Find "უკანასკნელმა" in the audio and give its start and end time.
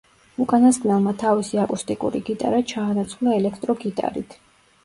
0.45-1.13